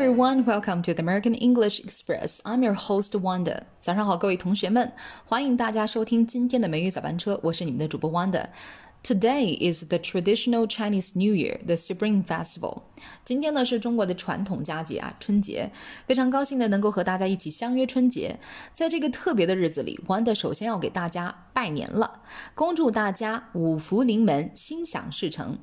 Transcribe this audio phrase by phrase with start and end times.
[0.00, 2.40] Everyone, welcome to the American English Express.
[2.44, 3.62] I'm your host Wanda.
[3.80, 4.92] 早上好，各位同学们，
[5.24, 8.46] 欢迎大家收听今天的美语早班车，我是你们的主播 Wanda。
[9.02, 12.82] Today is the traditional Chinese New Year, the Spring Festival.
[13.24, 15.72] 今天呢是中国的传统佳节啊，春节。
[16.06, 18.38] 非常高兴的能够和大家一起相约春节。
[18.72, 22.22] 在这个特别的日子里，Wanda 首先要给大家拜年了，
[22.54, 25.58] 恭祝大家五福临门，心想事成。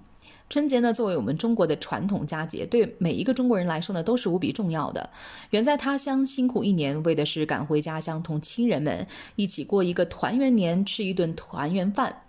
[0.47, 5.09] 春节呢，作为我们中国的传统佳节，对每一个中国人来说呢，都是无比重要的。
[5.49, 9.05] 远在他乡辛苦一年，为的是赶回家乡，同亲人们
[9.35, 12.21] 一起过一个团圆年，吃一顿团圆饭。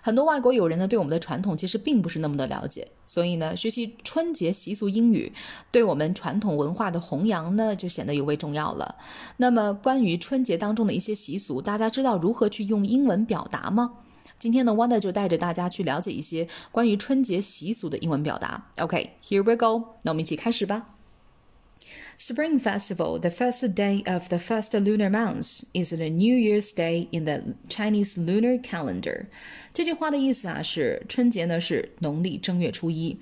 [0.00, 5.30] 很多外国友人呢，对我们的传统其实并不是那么的了解，所以呢，学习春节习俗英语，
[5.70, 8.96] 对我们传统文化的弘扬呢，就显得尤为重要了。
[9.36, 13.92] 那么，关于春节当中的一些习俗，大家知道如何去用英文表达吗？
[14.38, 18.70] 今天呢，Wanda 就带着大家去了解一些关于春节习俗的英文表达。
[18.78, 20.97] OK，here we go，那我们一起开始吧。
[22.20, 27.24] Spring Festival, the first day of the first lunar month, is the New Year's Day in
[27.24, 29.26] the Chinese lunar calendar.
[29.72, 33.16] 这句话的意思啊是春节呢是农历正月初一。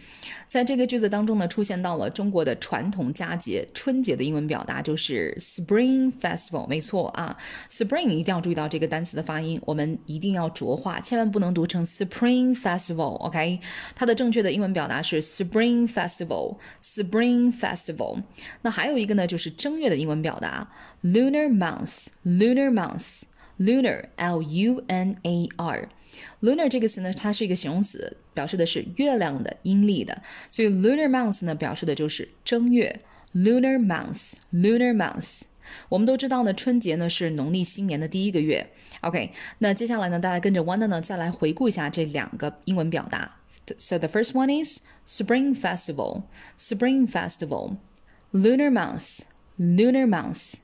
[0.49, 6.67] 在这个句子当中呢，出现到了中国的传统佳节春节的英文表达就是 Spring Festival。
[6.67, 7.37] 没错啊
[7.71, 13.17] ，Spring 一定要注意到这个单词的发音，我们一定要浊化，千万不能读成 Spring Festival。
[13.19, 13.61] OK，
[13.95, 18.23] 它的正确的英文表达是 Spring Festival，Spring Festival。
[18.63, 20.70] 那还有一个呢，就是正月的英文表达，
[21.04, 33.02] lunar month，lunar month，lunar，l u n a r，lunar 这个词呢，它是一个形容词，表示的是月亮的、阴历的，所以 lunar month 呢，表示的就是正月，
[33.34, 35.42] lunar month，lunar month。
[35.90, 38.72] 我们都知道呢，春节呢是农历新年的第一个月。
[39.02, 43.38] OK，那接下来呢，大家跟着 Wanda 呢，再来回顾一下这两个英文表达。
[43.78, 47.78] So the first one is Spring Festival，Spring Festival。
[48.36, 49.22] lunar month,
[49.58, 50.56] lunar month.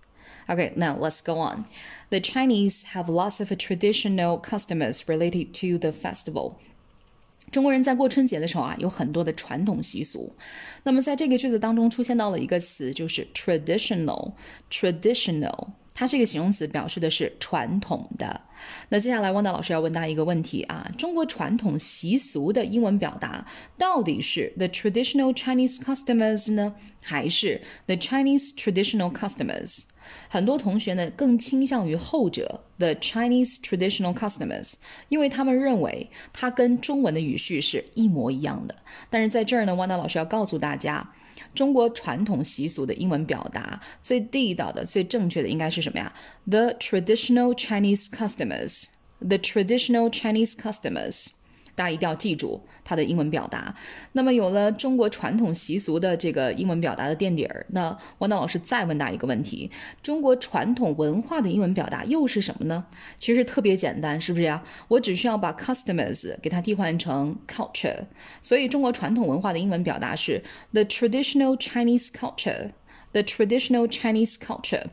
[0.48, 1.66] Okay, now let's go on.
[2.10, 6.54] The Chinese have lots of traditional customs related to the festival.
[7.52, 10.34] 中国人在过春节的时候啊，有很多的传统习俗。
[10.84, 14.34] 那么在这个句子当中出现到了一个词，就是 traditional。
[15.95, 18.41] 它是一个形容词，表示的是传统的。
[18.89, 29.85] 那接下来，汪达老师要问大家一个问题啊：中国传统习俗的英文表达到底是 the traditional Chinese customers 呢，还是 the Chinese traditional customers？
[30.33, 34.77] 很多同学呢更倾向于后者，the Chinese traditional customers，
[35.11, 38.75] 因为他们认为它跟中文的语序是一模一样的。
[39.11, 41.07] 但是在这儿呢，汪达老师要告诉大家。
[41.55, 46.11] 中国传统习俗的英文表达最地道的、最正确的应该是什么呀
[46.47, 51.29] ？The traditional Chinese customers，the traditional Chinese customers
[51.75, 53.75] 大家一定要记住它的英文表达。
[54.13, 59.71] 那么有了中国传统习俗的这个英文表达的垫底儿，那王导老师再问大家一个问题：
[60.03, 62.87] 中国传统文化的英文表达又是什么呢？
[63.17, 64.63] 其实特别简单，是不是呀？
[64.89, 68.07] 我只需要把 customers 给它替换成 culture。
[68.41, 72.71] 所以中国传统文化的英文表达是 the traditional Chinese culture。
[73.13, 74.85] The traditional Chinese culture。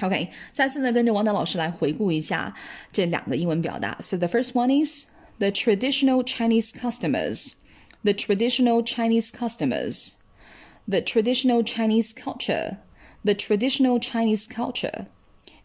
[0.00, 2.54] OK，再次呢跟着王导老师来回顾一下
[2.92, 3.98] 这两个英文表达。
[4.00, 5.06] So the first one is
[5.38, 7.56] the traditional Chinese customers,
[8.02, 10.22] the traditional Chinese customers,
[10.88, 12.78] the traditional Chinese culture,
[13.24, 15.08] the traditional Chinese culture.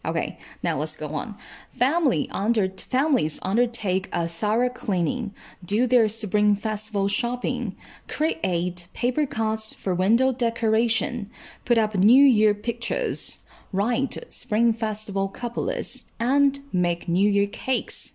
[0.04, 1.36] Okay, now let's go on.
[1.70, 5.32] Family under families undertake a thorough cleaning,
[5.64, 7.76] do their spring festival shopping,
[8.08, 11.30] create paper cuts for window decoration,
[11.64, 18.14] put up New Year pictures, write spring festival couplets, and make New Year cakes.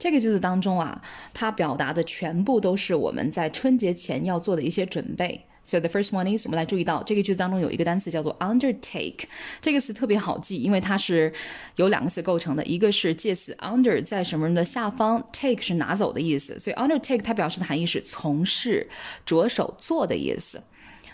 [0.00, 1.00] 这个句子当中啊，
[1.34, 5.44] 它表达的全部都是我们在春节前要做的一些准备。
[5.62, 9.24] So the first one is，我们来注意到这个句子当中有一个单词叫做 undertake，
[9.60, 11.30] 这个词特别好记，因为它是
[11.76, 18.88] 由两个词构成的，一个是介词 under 在什么人的下方，take 是拿走的意思，所以 undertake 它表示的含义是从事、
[19.26, 20.62] 着手做的意思。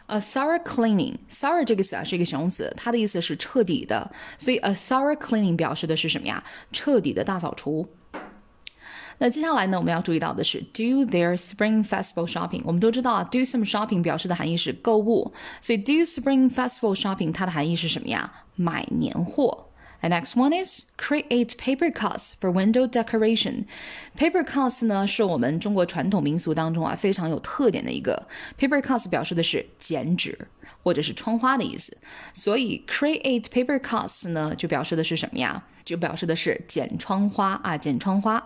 [0.06, 6.44] A thorough cleaning，thorough 这个词啊是一个形容词，它的意思是彻底的，所以 a thorough cleaning 表示的是什么呀？
[6.70, 7.88] 彻底的大扫除。
[9.18, 12.62] 那接下来呢，我们要注意到的是 do their spring festival shopping。
[12.65, 18.31] 我们都知道啊，do some shopping 表示的含义是购物，所以 do spring festival shopping 它的含义是什么呀？
[18.56, 19.68] 买年货。
[20.03, 23.65] And next one is create paper cuts for window decoration.
[24.18, 28.27] Paper cuts 呢是我们中国传统民俗当中啊非常有特点的一个。
[28.57, 30.47] Paper cuts 表示的是剪纸
[30.86, 31.96] 或者是窗花的意思。
[32.32, 35.64] 所以 create paper cuts 呢，就表示的是什么呀？
[35.84, 38.40] 就表示的是剪窗花啊，剪窗花。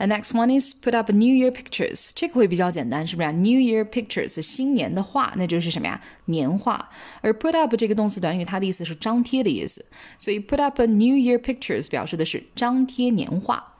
[0.00, 6.00] And next one is put up New Year pictures，这个会比较简单，是不是啊？New Year pictures，新年的画，那就是什么呀？
[6.24, 6.88] 年画。
[7.20, 9.84] 而 put up 这个动词短语，它的意思是张贴的意思，
[10.18, 13.75] 所以 put up a New Year pictures 表示的是张贴年画。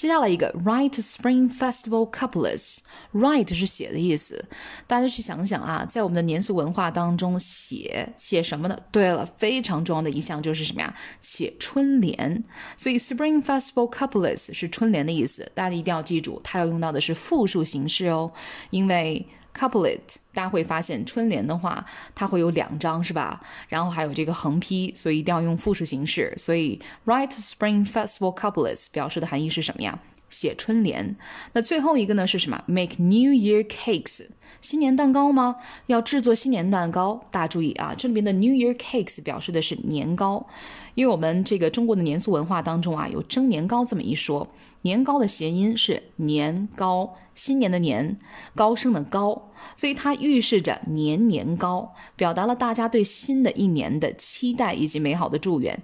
[0.00, 4.42] 接下来一个 write Spring Festival couplets，write 是写的意思。
[4.86, 8.74] 大家去想想啊，在我们的年俗文化当中，写写什么呢？
[8.90, 10.94] 对了，非常重要的一项就是什么呀？
[11.20, 12.42] 写春联。
[12.78, 15.52] 所以 Spring Festival couplets 是春联的意思。
[15.54, 18.32] 大家一定要记住，它要用到的是复数形式哦，
[18.70, 19.26] 因为。
[19.52, 19.98] Couplet，
[20.32, 21.84] 大家会发现春联的话，
[22.14, 23.40] 它会有两张，是吧？
[23.68, 26.32] 然后还有这个横批，所以一定要用复数形式。
[26.36, 29.98] 所以，write Spring Festival couplets 表示的含义是什么呀？
[30.30, 31.14] 写春联。
[31.52, 34.28] 那最后一个呢是什么？Make New Year cakes。
[34.62, 35.56] 新年蛋糕吗？
[35.86, 40.46] 要制作新年蛋糕，大家注意啊，这里面的 New Year cakes 表示的是年糕，
[40.94, 44.46] 因为我们这个中国的年俗文化当中啊，有蒸年糕这么一说。
[44.82, 48.16] 年糕的谐音是年糕，新年的年，
[48.54, 55.80] 高升的高，所以它预示着年年高，表达了大家对新的一年的期待以及美好的祝愿。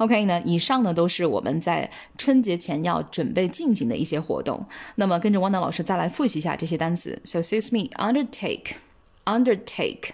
[0.00, 4.66] OK 呢，以上呢都是我们在春节前要准备进行的一些活动。
[4.96, 7.20] 那么跟着汪楠老师再来复习一下这些单词。
[7.24, 8.76] So excuse me, undertake,
[9.24, 10.10] undertake,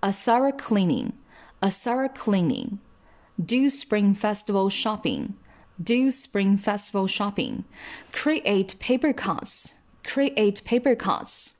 [0.00, 1.12] a thorough cleaning,
[1.60, 2.78] a thorough cleaning,
[3.36, 5.34] do spring festival shopping,
[5.82, 7.64] do spring festival shopping,
[8.12, 11.54] create paper cuts, create paper cuts,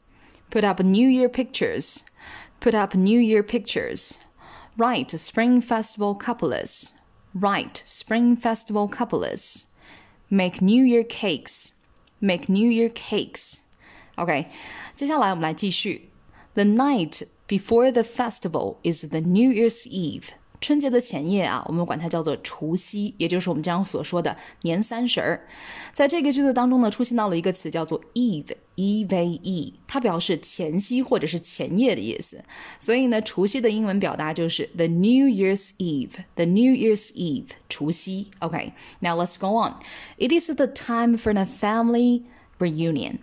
[0.50, 2.04] put up New Year pictures,
[2.60, 4.18] put up New Year pictures,
[4.76, 6.91] write spring festival couplets.
[7.34, 9.66] Write Spring Festival couplets.
[10.30, 11.72] Make New Year cakes.
[12.20, 13.60] Make New Year cakes.
[14.16, 14.46] OK，
[14.94, 16.10] 接下来我们来继续。
[16.54, 20.30] The night before the festival is the New Year's Eve.
[20.62, 25.46] 春节的前夜啊，我们管它叫做除夕，也就是我们经常所说的年三十儿。
[25.92, 32.42] 在这个句子当中呢，出现到了一个词叫做 eve，e v e，它表示前夕或者是前夜的意思。
[32.80, 38.32] 所以呢，除夕的英文表达就是 the New Year's Eve，the New Year's Eve，除夕。
[38.40, 39.74] OK，now let's go on.
[40.18, 42.24] It is the time for a family
[42.58, 43.18] reunion.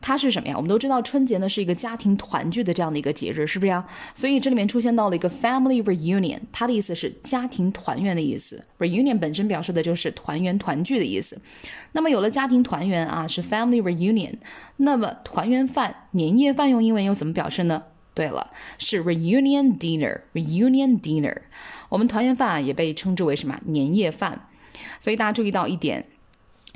[0.00, 0.54] 它是什么呀？
[0.56, 3.84] 我们都知道春节呢是一个家庭团聚的这样的一个节日，是不是呀？
[4.14, 8.64] 所以这里面出现到了一个 family reunion，它的意思是家庭团圆的意思。
[8.78, 11.40] reunion 本身表示的就是团圆团聚的意思。
[11.92, 14.34] 那么有了家庭团圆啊，是 family reunion。
[14.76, 17.82] 那么团圆饭、年夜饭用英文又怎么表示呢？
[18.14, 20.20] 对了，是 reunion dinner。
[20.32, 21.36] reunion dinner，
[21.88, 23.58] 我们团圆饭啊也被称之为什么？
[23.66, 24.48] 年夜饭。
[25.00, 26.06] 所以大家注意到一点。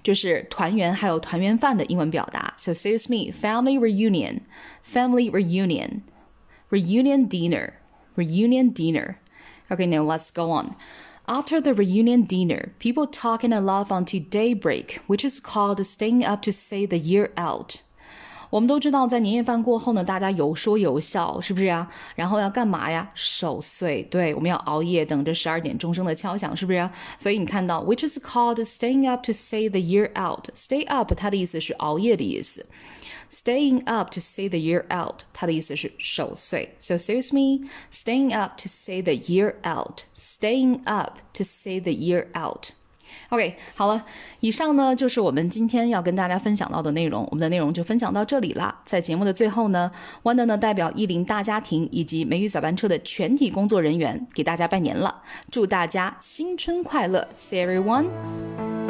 [0.04, 2.54] 就是团圆还有团圆饭的英文表达。
[2.58, 4.42] So excuse me, family reunion,
[4.84, 6.02] family reunion,
[6.69, 7.74] reunion dinner,
[8.16, 9.16] reunion dinner.
[9.69, 10.75] Okay, now let's go on.
[11.28, 16.42] After the reunion dinner, people talk and laugh until daybreak, which is called staying up
[16.44, 17.84] to say the year out.
[18.52, 21.88] 我们都知道，在年夜饭过后呢，大家有说有笑，是不是呀？
[22.16, 23.12] 然后要干嘛呀？
[23.14, 26.90] 守岁，对，我们要熬夜，等着十二点钟声的敲响，是不是？
[27.18, 32.66] 所以你看到，which is called staying up to say the year out。Stay up，它的意思是熬夜的意思。
[33.30, 36.75] Staying up to say the year out，它的意思是守岁。
[36.80, 40.04] So excuse me, staying up to say the year out.
[40.16, 42.69] Staying up to say the year out.
[43.31, 44.05] OK，好了，
[44.41, 48.81] 以上呢就是我们今天要跟大家分享到的内容，我们的内容就分享到这里啦。
[48.85, 49.91] 在节目的最后呢
[50.23, 58.81] ，Wanda 呢代表意林大家庭以及美语早班车的全体工作人员给大家拜年了，祝大家新春快乐，See everyone。